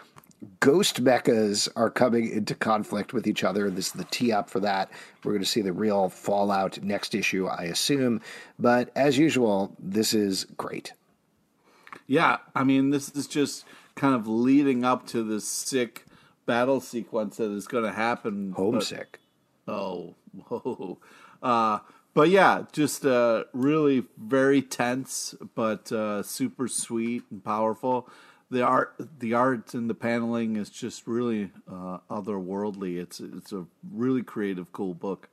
[0.60, 3.70] ghost mechas are coming into conflict with each other.
[3.70, 4.90] This is the tee up for that.
[5.22, 8.20] We're going to see the real fallout next issue, I assume.
[8.58, 10.92] But as usual, this is great.
[12.06, 16.06] Yeah, I mean, this is just kind of leading up to this sick
[16.46, 18.52] battle sequence that is going to happen.
[18.52, 19.20] Homesick.
[19.66, 20.14] But, oh,
[20.48, 20.98] whoa.
[21.42, 21.78] Uh,
[22.12, 28.08] but yeah, just uh, really very tense, but uh, super sweet and powerful.
[28.50, 33.00] The art, the art and the paneling is just really uh, otherworldly.
[33.00, 35.28] It's it's a really creative, cool book.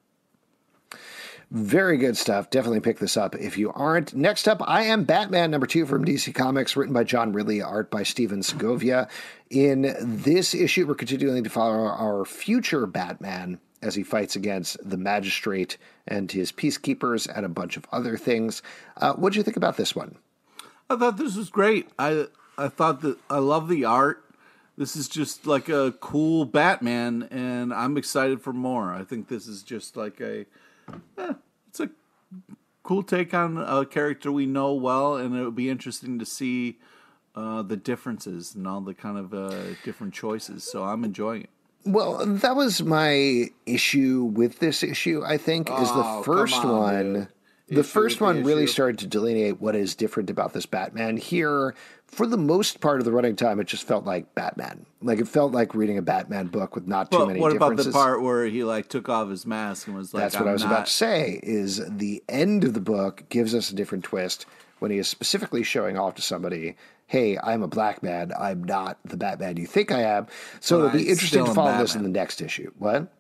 [1.50, 2.50] Very good stuff.
[2.50, 4.14] Definitely pick this up if you aren't.
[4.14, 7.90] Next up, I Am Batman, number two from DC Comics, written by John Ridley, art
[7.90, 9.08] by Stephen Segovia.
[9.50, 14.98] In this issue, we're continuing to follow our future Batman as he fights against the
[14.98, 18.62] magistrate and his peacekeepers and a bunch of other things.
[18.98, 20.18] Uh, what do you think about this one?
[20.90, 21.88] I thought this was great.
[21.98, 22.28] I
[22.58, 24.24] I thought that I love the art.
[24.78, 28.94] This is just like a cool Batman, and I'm excited for more.
[28.94, 30.46] I think this is just like a
[31.18, 31.34] eh,
[31.68, 31.90] it's a
[32.84, 36.78] cool take on a character we know well, and it would be interesting to see
[37.36, 40.64] uh, the differences and all the kind of uh, different choices.
[40.64, 41.50] So I'm enjoying it.
[41.86, 45.24] Well, that was my issue with this issue.
[45.26, 47.14] I think is the oh, first on, one.
[47.14, 47.28] Dude.
[47.70, 51.18] The issue first one really started to delineate what is different about this Batman.
[51.18, 51.76] Here,
[52.08, 54.86] for the most part of the running time, it just felt like Batman.
[55.02, 57.40] Like it felt like reading a Batman book with not too but many.
[57.40, 60.24] What about the part where he like took off his mask and was like?
[60.24, 60.72] That's what i was not...
[60.72, 61.40] about to say.
[61.44, 64.46] Is the end of the book gives us a different twist
[64.80, 68.32] when he is specifically showing off to somebody, "Hey, I'm a black man.
[68.38, 70.28] I'm not the Batman you think I am."
[70.60, 72.72] So but it'll be interesting to follow this in the next issue.
[72.80, 73.12] What?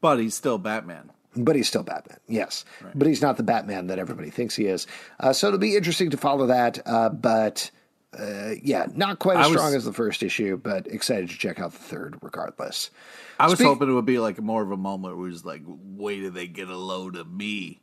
[0.00, 1.10] But he's still Batman.
[1.34, 2.64] But he's still Batman, yes.
[2.82, 2.98] Right.
[2.98, 4.86] But he's not the Batman that everybody thinks he is.
[5.20, 6.80] Uh, so it'll be interesting to follow that.
[6.86, 7.70] Uh, but
[8.18, 11.60] uh, yeah, not quite as was, strong as the first issue, but excited to check
[11.60, 12.90] out the third regardless.
[13.38, 15.44] I was Spe- hoping it would be like more of a moment where it was
[15.44, 17.80] like, wait till they get a load of me.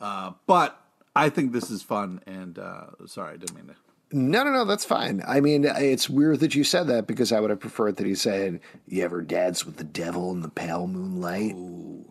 [0.00, 0.82] Uh, but
[1.14, 3.74] I think this is fun, and uh, sorry, I didn't mean to.
[4.12, 5.22] No, no, no, that's fine.
[5.26, 8.14] I mean, it's weird that you said that because I would have preferred that he
[8.16, 12.09] said, "You ever dance with the devil in the pale moonlight?" Ooh.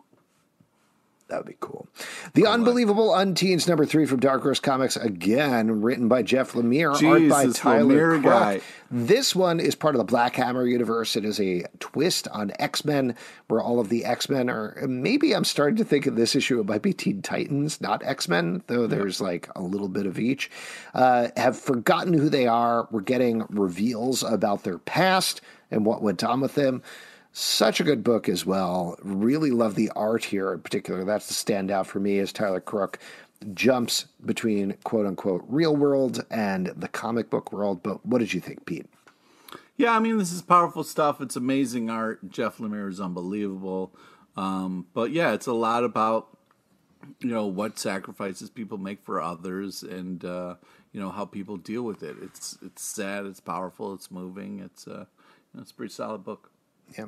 [1.29, 1.87] That would be cool.
[2.33, 7.31] The Unbelievable Unteens number three from Dark Horse Comics, again written by Jeff Lemire, Jesus,
[7.31, 8.61] art by Tyler Lemire guy.
[8.89, 11.15] This one is part of the Black Hammer universe.
[11.15, 13.15] It is a twist on X Men,
[13.47, 14.75] where all of the X Men are.
[14.87, 18.27] Maybe I'm starting to think of this issue it might be Teen Titans, not X
[18.27, 20.49] Men, though there's like a little bit of each.
[20.95, 22.87] Uh, have forgotten who they are.
[22.89, 26.81] We're getting reveals about their past and what went on with them.
[27.31, 28.97] Such a good book as well.
[29.03, 31.03] Really love the art here in particular.
[31.03, 32.99] That's the standout for me as Tyler Crook
[33.53, 37.83] jumps between quote unquote real world and the comic book world.
[37.83, 38.87] But what did you think, Pete?
[39.77, 41.21] Yeah, I mean, this is powerful stuff.
[41.21, 42.29] It's amazing art.
[42.29, 43.93] Jeff Lemire is unbelievable.
[44.35, 46.35] Um, but yeah, it's a lot about
[47.21, 50.55] you know what sacrifices people make for others and uh,
[50.91, 52.17] you know how people deal with it.
[52.21, 53.25] It's it's sad.
[53.25, 53.93] It's powerful.
[53.93, 54.59] It's moving.
[54.59, 55.05] It's uh,
[55.53, 56.51] you know, it's a pretty solid book.
[56.97, 57.05] Yeah.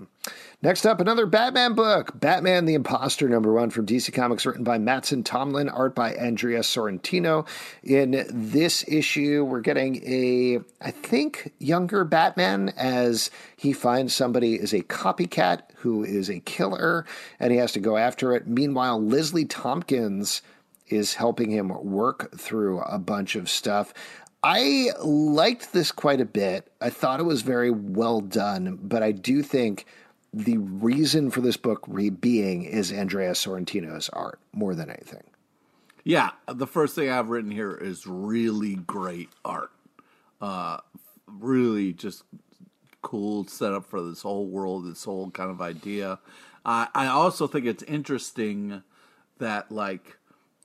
[0.62, 4.78] Next up, another Batman book, Batman the Imposter, number one from DC Comics, written by
[4.78, 7.48] Mattson Tomlin, art by Andrea Sorrentino.
[7.84, 14.72] In this issue, we're getting a, I think, younger Batman as he finds somebody is
[14.74, 17.08] a copycat who is a killer,
[17.40, 18.46] and he has to go after it.
[18.46, 20.44] Meanwhile, Leslie Tompkins
[20.92, 23.94] is helping him work through a bunch of stuff.
[24.44, 26.72] I liked this quite a bit.
[26.82, 29.86] I thought it was very well done, but I do think
[30.34, 35.24] the reason for this book re- being is Andrea Sorrentino's art more than anything.
[36.04, 39.72] Yeah, the first thing I've written here is really great art.
[40.42, 40.78] uh,
[41.28, 42.24] really just
[43.02, 46.20] cool setup for this whole world, this whole kind of idea.
[46.66, 48.84] Uh, I also think it's interesting
[49.40, 50.18] that like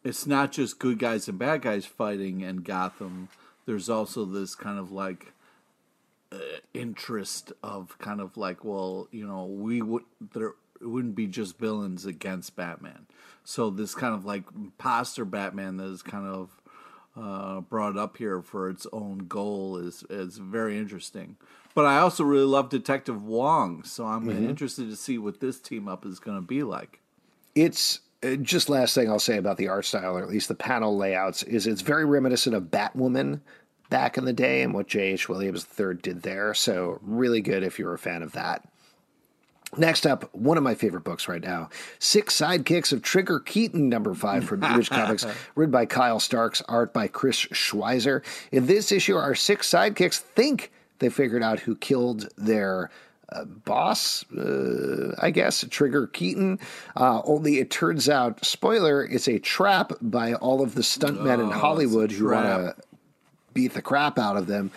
[0.04, 3.28] it's not just good guys and bad guys fighting in Gotham.
[3.66, 5.32] There's also this kind of like
[6.32, 6.38] uh,
[6.72, 11.58] interest of kind of like, well, you know, we would there it wouldn't be just
[11.58, 13.06] villains against Batman.
[13.44, 16.60] So this kind of like imposter Batman that is kind of
[17.16, 21.36] uh, brought up here for its own goal is is very interesting.
[21.74, 24.48] But I also really love Detective Wong, so I'm mm-hmm.
[24.48, 27.00] interested to see what this team up is going to be like.
[27.54, 30.54] It's Uh, just last thing I'll say about the art style, or at least the
[30.54, 33.40] panel layouts, is it's very reminiscent of Batwoman
[33.88, 35.28] back in the day and what J.H.
[35.28, 36.54] Williams III did there.
[36.54, 38.66] So really good if you're a fan of that.
[39.76, 44.14] Next up, one of my favorite books right now, Six Sidekicks of Trigger Keaton, number
[44.14, 48.24] five from Image Comics, written by Kyle Starks, art by Chris Schweizer.
[48.52, 52.90] In this issue, our six sidekicks think they figured out who killed their
[53.30, 56.58] uh, boss, uh, I guess, Trigger Keaton.
[56.96, 61.44] Uh, only it turns out, spoiler, it's a trap by all of the stuntmen oh,
[61.44, 62.76] in Hollywood who want to
[63.52, 64.70] beat the crap out of them.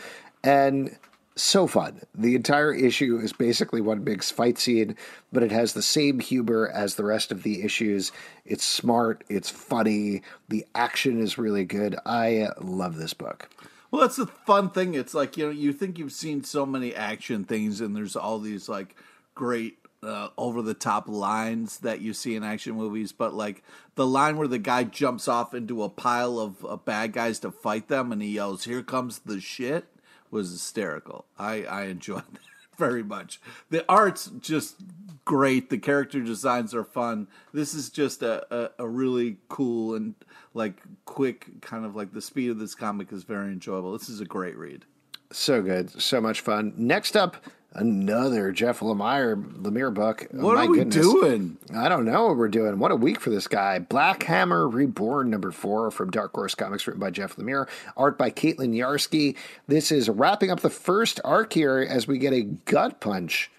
[0.43, 0.97] And
[1.39, 2.01] so fun.
[2.15, 4.95] The entire issue is basically one big fight scene,
[5.31, 8.11] but it has the same humor as the rest of the issues.
[8.45, 11.95] It's smart, it's funny, the action is really good.
[12.05, 13.49] I love this book.
[13.91, 14.93] Well, that's the fun thing.
[14.93, 18.39] It's like, you know, you think you've seen so many action things, and there's all
[18.39, 18.95] these like
[19.33, 23.63] great uh, over the top lines that you see in action movies, but like
[23.95, 27.51] the line where the guy jumps off into a pile of uh, bad guys to
[27.51, 29.87] fight them and he yells, Here comes the shit,
[30.31, 31.25] was hysterical.
[31.37, 32.48] I, I enjoyed that
[32.79, 33.39] very much.
[33.69, 34.77] The art's just
[35.25, 35.69] great.
[35.69, 37.27] The character designs are fun.
[37.53, 40.15] This is just a, a, a, really cool and
[40.55, 43.91] like quick kind of like the speed of this comic is very enjoyable.
[43.91, 44.85] This is a great read.
[45.31, 46.01] So good.
[46.01, 46.73] So much fun.
[46.75, 50.27] Next up, another Jeff Lemire Lemire book.
[50.33, 50.95] Oh, what My are we goodness.
[51.05, 51.57] doing?
[51.75, 52.79] I don't know what we're doing.
[52.79, 53.79] What a week for this guy.
[53.79, 58.31] Black Hammer Reborn number four from Dark Horse Comics, written by Jeff Lemire, art by
[58.31, 59.35] Caitlin Yarsky.
[59.67, 63.51] This is wrapping up the first arc here as we get a gut punch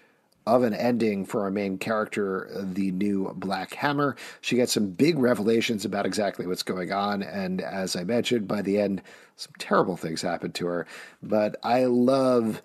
[0.47, 4.15] of an ending for our main character, the new Black Hammer.
[4.41, 8.63] She gets some big revelations about exactly what's going on, and as I mentioned, by
[8.63, 9.03] the end,
[9.35, 10.87] some terrible things happen to her.
[11.21, 12.63] But I love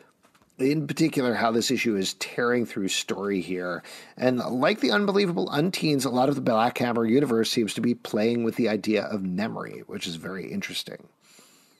[0.58, 3.82] in particular how this issue is tearing through story here.
[4.16, 7.94] And like the Unbelievable Unteens, a lot of the Black Hammer universe seems to be
[7.94, 11.08] playing with the idea of memory, which is very interesting.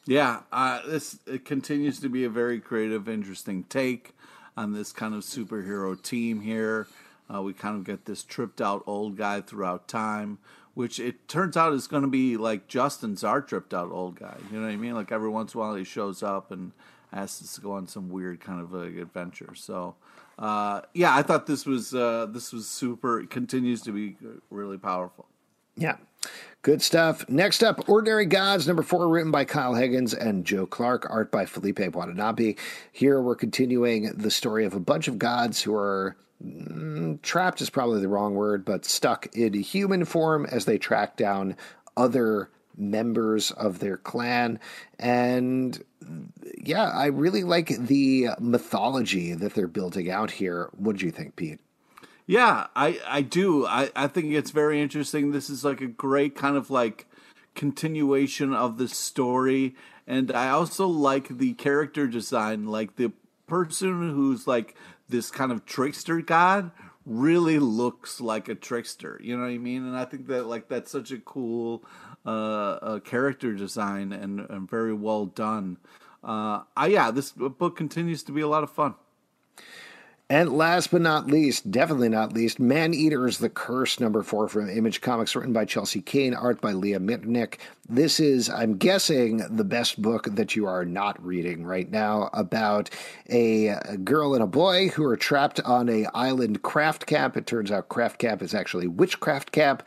[0.04, 4.14] Yeah, uh, this it continues to be a very creative, interesting take
[4.56, 6.86] on this kind of superhero team here.
[7.32, 10.38] Uh, we kind of get this tripped out old guy throughout time,
[10.74, 14.36] which it turns out is going to be like Justin's our tripped out old guy.
[14.50, 14.94] You know what I mean?
[14.94, 16.70] Like every once in a while he shows up and
[17.12, 19.54] asks us to go on some weird kind of adventure.
[19.54, 19.94] So,
[20.38, 23.20] uh, yeah, I thought this was uh, this was super.
[23.20, 24.16] It continues to be
[24.50, 25.26] really powerful.
[25.76, 25.96] Yeah.
[26.62, 27.28] Good stuff.
[27.28, 31.46] Next up, Ordinary Gods, number four, written by Kyle Higgins and Joe Clark, art by
[31.46, 32.56] Felipe Watanabe.
[32.90, 37.70] Here we're continuing the story of a bunch of gods who are mm, trapped, is
[37.70, 41.56] probably the wrong word, but stuck in human form as they track down
[41.96, 44.58] other members of their clan.
[44.98, 45.80] And
[46.58, 50.70] yeah, I really like the mythology that they're building out here.
[50.76, 51.60] What do you think, Pete?
[52.26, 53.66] Yeah, I, I do.
[53.66, 55.30] I, I think it's very interesting.
[55.30, 57.06] This is like a great kind of like
[57.54, 59.76] continuation of the story.
[60.06, 62.66] And I also like the character design.
[62.66, 63.12] Like the
[63.46, 64.74] person who's like
[65.08, 66.72] this kind of trickster god
[67.04, 69.20] really looks like a trickster.
[69.22, 69.86] You know what I mean?
[69.86, 71.84] And I think that like that's such a cool
[72.28, 75.78] uh, character design and, and very well done.
[76.24, 78.94] Uh, I, yeah, this book continues to be a lot of fun.
[80.28, 84.68] And last but not least, definitely not least, Man Eaters the Curse, number four from
[84.68, 87.58] Image Comics, written by Chelsea Cain, art by Lia Miternique.
[87.88, 92.90] This is, I'm guessing, the best book that you are not reading right now about
[93.30, 97.36] a, girl and a boy who are trapped on a island craft camp.
[97.36, 99.84] It turns out craft camp is actually witchcraft camp.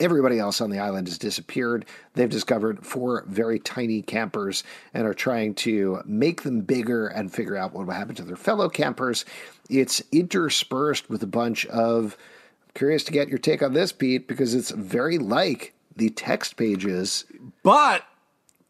[0.00, 1.84] Everybody else on the island has disappeared.
[2.14, 7.56] They've discovered four very tiny campers and are trying to make them bigger and figure
[7.56, 9.24] out what will happen to their fellow campers.
[9.68, 12.16] It's interspersed with a bunch of.
[12.64, 16.56] I'm curious to get your take on this, Pete, because it's very like the text
[16.56, 17.26] pages,
[17.62, 18.04] but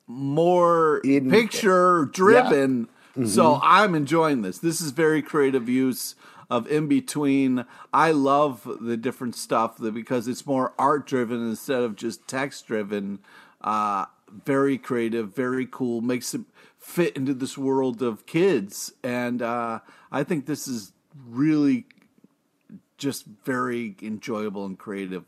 [0.06, 2.80] more in, picture driven.
[2.80, 3.22] Yeah.
[3.22, 3.26] Mm-hmm.
[3.26, 4.58] So I'm enjoying this.
[4.58, 6.14] This is very creative use
[6.50, 7.64] of in between.
[7.92, 13.20] I love the different stuff because it's more art driven instead of just text driven.
[13.60, 14.06] Uh,
[14.44, 16.42] very creative, very cool, makes it
[16.78, 18.92] fit into this world of kids.
[19.02, 19.80] And uh,
[20.10, 20.92] I think this is
[21.28, 21.86] really
[22.98, 25.24] just very enjoyable and creative.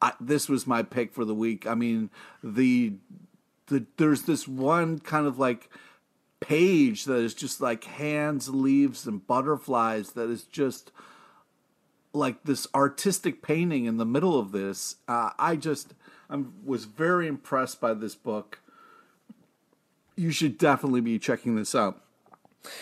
[0.00, 1.66] I, this was my pick for the week.
[1.66, 2.10] I mean,
[2.42, 2.94] the
[3.68, 5.70] the there's this one kind of like
[6.46, 10.92] page that is just like hands, leaves, and butterflies that is just
[12.12, 14.96] like this artistic painting in the middle of this.
[15.08, 15.94] Uh, I just
[16.28, 18.58] I was very impressed by this book.
[20.16, 22.02] You should definitely be checking this out.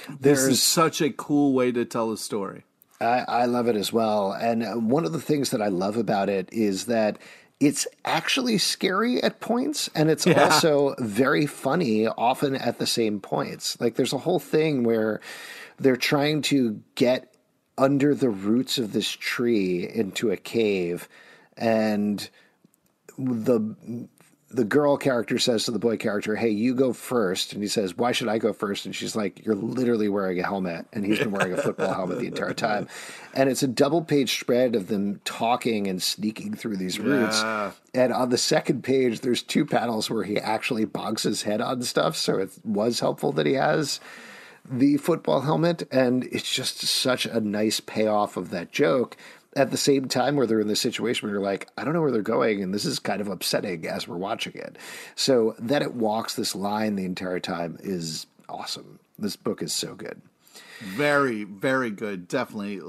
[0.09, 2.65] This There's- is such a cool way to tell a story.
[3.01, 4.33] I, I love it as well.
[4.33, 7.19] And uh, one of the things that I love about it is that
[7.63, 13.81] it's actually scary at points and it's also very funny often at the same points.
[13.81, 15.21] Like there's a whole thing where
[15.79, 17.33] they're trying to get
[17.79, 21.09] under the roots of this tree into a cave
[21.57, 22.29] and
[23.17, 24.09] the
[24.53, 27.53] the girl character says to the boy character, "Hey, you go first.
[27.53, 28.87] and he says, "Why should I go first?
[28.87, 32.19] And she's like, "You're literally wearing a helmet." And he's been wearing a football helmet
[32.19, 32.89] the entire time.
[33.35, 37.41] And it's a double page spread of them talking and sneaking through these roots.
[37.41, 37.71] Yeah.
[37.95, 41.81] And on the second page, there's two panels where he actually bonks his head on
[41.81, 42.15] stuff.
[42.15, 44.01] So it was helpful that he has
[44.71, 49.17] the football helmet, and it's just such a nice payoff of that joke.
[49.55, 52.01] At the same time, where they're in this situation where you're like, I don't know
[52.01, 54.79] where they're going, and this is kind of upsetting as we're watching it.
[55.15, 58.99] So that it walks this line the entire time is awesome.
[59.19, 60.23] This book is so good.
[60.81, 62.29] Very, very good.
[62.29, 62.81] Definitely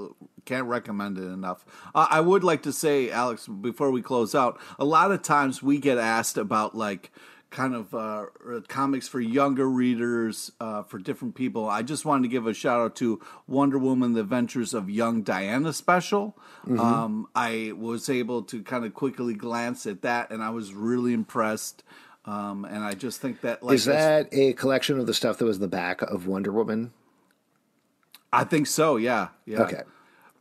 [0.45, 1.65] can't recommend it enough.
[1.93, 5.63] Uh, I would like to say, Alex, before we close out, a lot of times
[5.63, 7.11] we get asked about like
[7.53, 8.25] kind of uh,
[8.67, 11.69] comics for younger readers, uh, for different people.
[11.69, 15.21] I just wanted to give a shout out to Wonder Woman: The Adventures of Young
[15.21, 16.35] Diana special.
[16.67, 21.13] Um, I was able to kind of quickly glance at that, and I was really
[21.13, 21.83] impressed.
[22.25, 25.45] Um, and I just think that like Is that a collection of the stuff that
[25.45, 26.93] was in the back of Wonder Woman?
[28.31, 28.95] I think so.
[28.97, 29.29] Yeah.
[29.45, 29.63] Yeah.
[29.63, 29.83] Okay.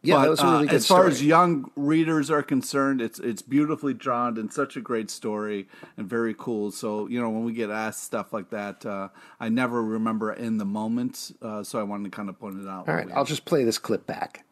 [0.03, 1.13] Yeah, but, that was a really uh, good as far story.
[1.13, 6.09] as young readers are concerned, it's it's beautifully drawn and such a great story and
[6.09, 6.73] very cool.
[6.73, 10.59] So you know when we get asked stuff like that, uh, I never remember in
[10.59, 11.33] the moment.
[11.41, 12.89] Uh, so I wanted to kind of point it out.
[12.89, 14.45] All right, I'll just play this clip back.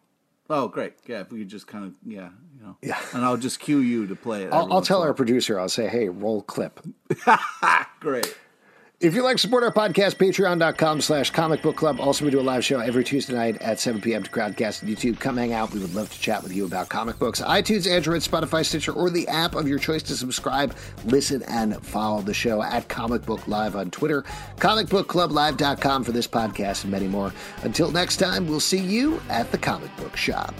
[0.49, 0.95] Oh, great!
[1.07, 3.01] Yeah, if we could just kind of yeah, you know, Yeah.
[3.13, 4.53] and I'll just cue you to play it.
[4.53, 6.81] I'll, I'll tell our producer, I'll say, hey, roll clip.
[8.01, 8.37] great.
[9.01, 11.99] If you'd like support our podcast, patreon.com slash comic book club.
[12.01, 14.23] Also, we do a live show every Tuesday night at 7 p.m.
[14.23, 15.19] to Crowdcast and YouTube.
[15.19, 15.73] Come hang out.
[15.73, 17.41] We would love to chat with you about comic books.
[17.41, 20.77] iTunes, Android, Spotify, Stitcher, or the app of your choice to subscribe,
[21.07, 24.23] listen, and follow the show at Comic Book Live on Twitter,
[24.59, 27.33] comicbookclublive.com for this podcast and many more.
[27.63, 30.55] Until next time, we'll see you at the comic book shop.